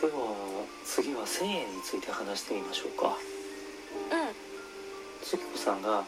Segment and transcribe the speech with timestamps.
[0.00, 0.12] では
[0.84, 3.08] 次は1000円について話してみましょうか。
[3.08, 3.14] うん。
[5.22, 6.04] 月子さんが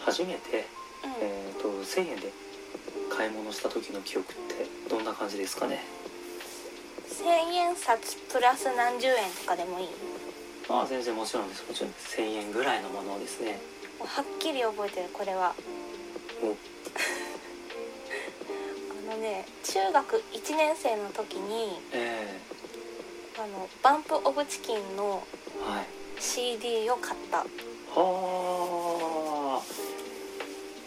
[0.00, 0.64] 初めて、
[1.04, 1.10] うん。
[1.20, 2.32] えー、と1000円で
[3.14, 5.84] 買い物した時の記憶ってどんな感じですかね？
[7.08, 9.88] 千円札プラス何十円とかでもいい。
[10.70, 11.64] ああ全然もちろんです。
[11.68, 12.16] もちろんです。
[12.18, 13.60] 1000円ぐらいのものですね。
[14.00, 15.54] はっきり覚えてるこれは。
[16.42, 16.56] お。
[19.10, 22.40] あのね中学1年生の時にえ
[23.38, 25.22] あのバンプ・オブ・チキンの
[26.18, 27.38] CD を買った。
[27.38, 27.44] は
[29.60, 29.62] あ。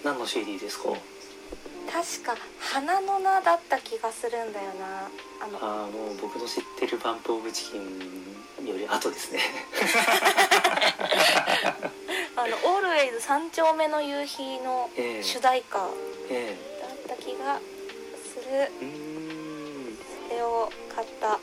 [0.03, 0.89] 何の CD ですか？
[1.91, 5.09] 確か花の名だった気がするんだよな。
[5.41, 9.41] あのああもう僕の知ってるバンプ・オブ・チキンより後ですね。
[12.35, 15.23] あの「オールウェイズ三丁目の夕日」のええ。
[15.23, 15.89] 主題歌だっ
[16.29, 16.57] え
[17.07, 17.59] た気が
[18.33, 18.43] する。
[18.51, 19.97] えうーん
[20.29, 21.39] それを買った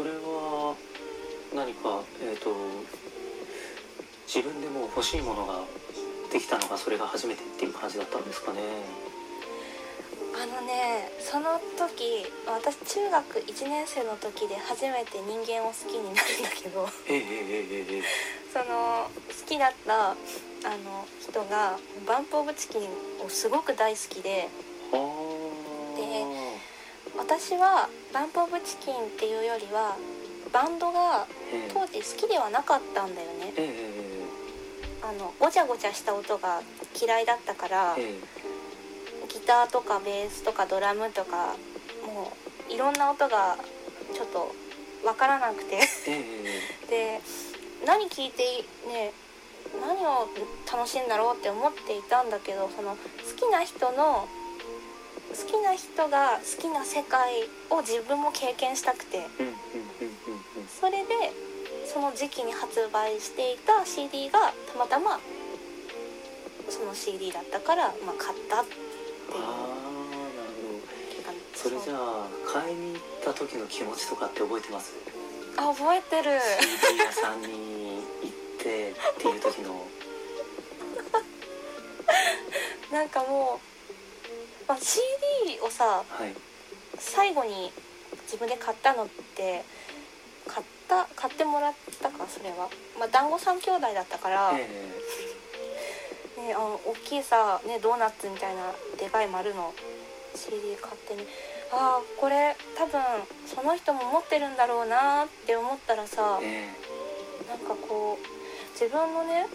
[0.00, 0.74] それは
[1.54, 2.48] 何かえっ、と
[4.24, 5.60] 自分でもう欲しいものが
[6.32, 8.60] できたのがそれが初めてっていう感じだったんですかね。
[10.32, 16.88] あのねその時私中学1年生の時で初めて人間を好きになるんだけど。
[17.06, 17.24] ええええ
[17.70, 18.02] えええ
[18.50, 20.14] その好きだったあ
[20.80, 21.76] の人が
[22.08, 22.88] バンプ・オブ・チキン
[23.22, 24.48] をすごく大好きで。
[24.94, 25.29] えは
[27.20, 29.94] 私はバンプ・オブ・チキンっていうよりは
[30.52, 31.26] バンドが
[31.72, 33.52] 当時好きではなかったんだよね。
[33.56, 34.10] ええ
[35.02, 36.60] あのごちゃごちゃした音が
[37.00, 38.14] 嫌いだったからええ。
[39.28, 41.54] ギターとかベースとかドラムとか
[42.06, 42.32] も
[42.68, 43.56] ういろんな音が
[44.14, 44.54] ちょっと
[45.06, 45.78] わからなくて。
[46.88, 47.20] で
[47.84, 49.12] 何聴いてね
[49.80, 50.28] 何を
[50.70, 52.96] 楽しいんだろうって思っていたんだけどその好
[53.36, 54.28] きな人の
[55.30, 59.26] 好きな人が好きな世界を自分も経験したくて。
[60.80, 61.32] それで
[61.92, 65.20] その時期に発売していた CD がたまたま
[66.70, 68.78] その CD だったから、まあ、買ったっていう
[71.54, 74.94] それじゃあ買いに行った時の気持ちとかって覚えてます？
[75.56, 76.40] あ覚えてる。
[76.86, 77.48] CD 屋さんに
[78.22, 79.86] 行ってっていう時の。
[82.90, 83.60] なんかも
[84.64, 85.02] う、まあ、CD
[85.64, 86.34] をさはい。
[86.98, 87.72] 最後に
[88.24, 89.64] 自分で買ったのって
[90.46, 91.72] 買った買ってもらっ
[92.02, 94.66] たかそれは、まあ、団子三兄弟だったから、ね、
[96.38, 96.54] え。
[96.54, 99.72] あの大きいさ、ね、ドーナツみたいなでかい丸の
[100.34, 101.24] CD 買ってね
[101.72, 103.00] ああこれ多分
[103.46, 107.48] その人も持ってるんだろうなって思ったらさええ。
[107.48, 109.46] なんかこう自分のね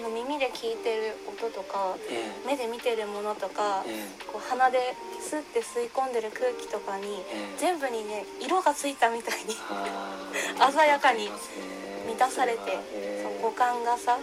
[0.00, 2.46] この耳で聞いてる音とかええ。
[2.48, 7.58] 目で見てるものとかえこう鼻でスッて吸い込んでる空気とかにええ。
[7.58, 9.54] 全部にね色がついたみたいに
[10.58, 11.28] あ 鮮やかに
[12.06, 13.22] 満たされてそれはええ。
[13.22, 14.16] そう五感がさ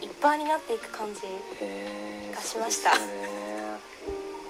[0.00, 1.20] いっぱいになっていく感じ
[1.60, 2.34] ええ。
[2.34, 2.92] がしました。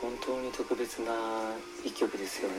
[0.00, 1.12] 本当に特別な
[1.82, 2.54] 一曲ですよね。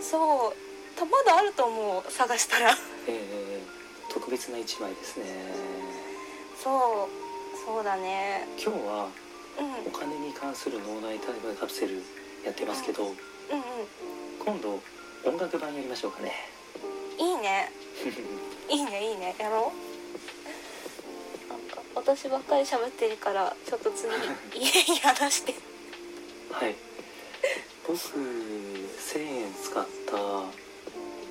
[0.00, 2.70] そうたまだあると思う探したら。
[2.70, 2.74] え
[3.08, 3.84] え。
[4.08, 5.24] 特別な一枚ですね
[6.62, 8.46] そうそうだね。
[8.56, 9.08] 今日は
[9.58, 9.86] うん。
[9.86, 12.02] お金に関する脳内タイムカプセル
[12.44, 13.14] やってますけどうんう
[14.44, 14.80] 今度
[15.24, 16.32] 音楽版やりましょうかね。
[17.18, 17.72] んいいね。
[18.68, 19.34] いいねいいね。
[19.38, 19.72] やろ
[21.48, 21.48] う。
[21.50, 24.10] なんか私ばっかり喋ってるからちょっと次
[24.58, 25.54] 家に話して。
[26.50, 26.74] はい。
[27.86, 30.16] 僕1000円使った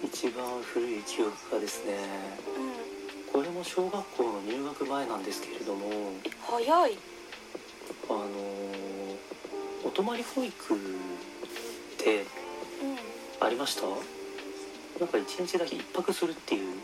[0.03, 1.93] 一番古い記憶がですね
[2.55, 2.72] うん
[3.33, 5.89] これも小学校の入学前なんですけれども
[6.47, 6.97] 早い。
[8.07, 8.19] あの
[9.83, 10.77] お泊まり保育っ
[11.97, 12.25] てうん
[13.45, 13.81] ありました？
[14.99, 16.75] なんか一日だけ一泊するっていう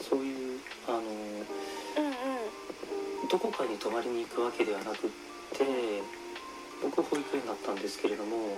[0.00, 2.08] そういうあのうんう
[3.26, 3.28] ん。
[3.28, 5.10] どこかに泊まりに行くわけではなくっ
[5.52, 5.64] て
[6.82, 8.54] 僕保育園だったんですけれどももう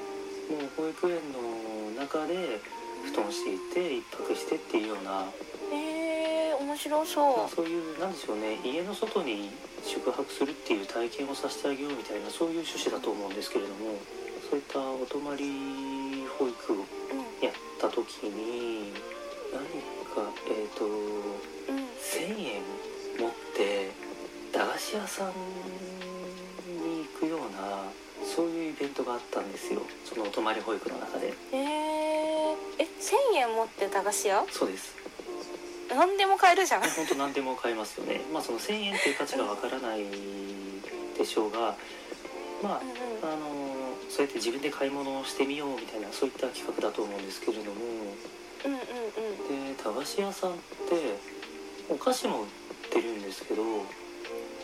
[0.76, 2.60] 保育園の中で
[3.04, 5.26] 布団していて一泊してっていうような、
[5.72, 6.03] えー、
[6.74, 8.58] 面白まあそそういうなんでしょうね。
[8.64, 9.50] 家の外に
[9.86, 13.94] 宿泊するっていう体験をさせてあげようみたいなそういう趣旨だと思うんですけれども
[14.50, 17.46] そういったお泊まり保育をううん。
[17.46, 18.90] やった時に
[19.54, 19.62] 何
[20.10, 22.62] かえっ、とうん1,000円
[23.22, 23.92] 持って
[24.52, 27.86] 駄菓子屋さんに行くような
[28.26, 29.82] そういうイベントがあったんですよ。
[30.04, 31.34] そのお泊まり保育の中で。
[31.52, 34.44] えー、え1000円持って駄菓子屋？
[34.50, 35.03] そうです
[35.94, 36.82] 何でも買えるじゃん。
[36.82, 38.20] 本当何でも買えますよね。
[38.32, 40.04] まあその1,000円っていう価値がわからない
[41.16, 41.76] でしょうが
[42.62, 43.32] まあうんうん。
[43.32, 43.48] あの
[44.10, 47.80] そうやって自分で買い物をしてみようみたいなそういった企画だと思うんですけれども。
[48.64, 49.74] うんうんうん。
[49.76, 51.18] で駄菓子屋さんって
[51.88, 52.48] お菓子も売っ
[52.90, 53.62] てるんですけど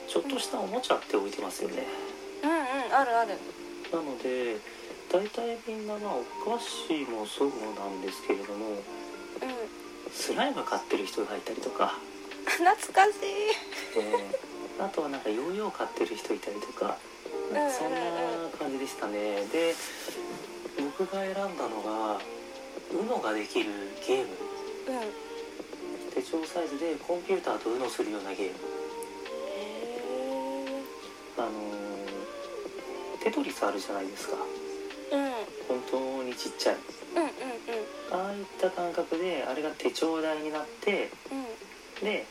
[0.08, 1.86] ちょっとしたおもちゃって置いてますよね。
[2.42, 3.36] うんうんあるある。
[3.92, 4.56] なので
[5.12, 6.22] 大体みんなまあお
[6.56, 8.78] 菓子もそうなんですけれどもうん
[10.12, 11.94] スライム買ってる人がいたりとか、
[12.46, 13.98] 懐かしい。
[13.98, 16.96] えーあとはなんかヨーヨー買ってる人いたりとか。
[17.52, 17.54] そ
[17.86, 18.00] んな
[18.58, 19.44] 感じでしたね。
[19.52, 19.74] で
[20.98, 22.18] 僕が選んだのが
[22.90, 23.70] UNO ができる
[24.06, 24.28] ゲーム。
[24.88, 24.94] うん。
[24.96, 25.00] へ
[26.14, 28.54] 手帳サイズでコンピューターと UNO するようなゲーム。
[29.58, 30.82] え
[31.36, 31.50] あのー
[33.22, 34.36] テトリスあるじゃないですか。
[35.12, 35.30] うんうん。
[35.68, 36.76] 本当にちっちゃい。
[37.16, 37.30] うんうん
[38.12, 42.04] ああいった感覚であれが手帳台になってうん。
[42.04, 42.26] で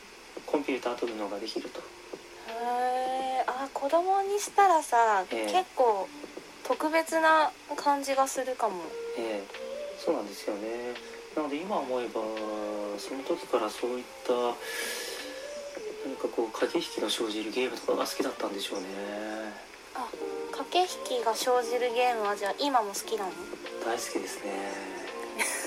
[0.46, 1.80] コンピューターと UNO ができると。
[1.80, 1.82] へ
[3.40, 5.52] えあ子供にしたらさ、ええ。
[5.52, 6.08] 結構
[6.64, 8.82] 特別な感じがするかも。
[9.18, 9.46] ええ。
[9.98, 10.94] そうなんですよね。
[11.36, 12.20] なので今思えば
[12.98, 14.32] その時からそういった
[16.04, 18.86] 何かこう駆け引きの生じるゲームとかが好きだったんでしょうね。
[19.94, 20.08] あ
[20.50, 20.80] 駆け
[21.14, 23.32] 引きが生じるゲームはじゃあ今も好きなの？
[23.84, 24.50] 大好きですね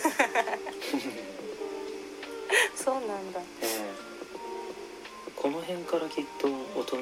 [2.75, 3.39] そうなんだ。
[3.61, 3.91] ええ。
[5.35, 6.47] この辺からきっと
[6.79, 6.97] 大人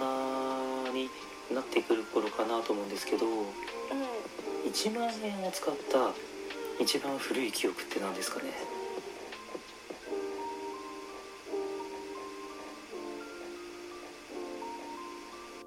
[0.94, 1.09] に
[1.53, 3.45] なってくる頃かなと思うんですけどうん。
[4.71, 6.12] 1万円を使った
[6.80, 8.53] 一番古い記憶って何ですかね？